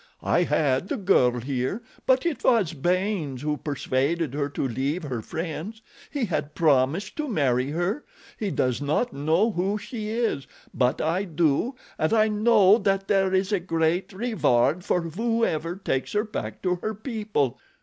[0.23, 5.21] I had the girl here; but it was Baynes who persuaded her to leave her
[5.21, 8.03] friends—he had promised to marry her.
[8.35, 13.31] He does not know who she is; but I do, and I know that there
[13.31, 17.59] is a great reward for whoever takes her back to her people.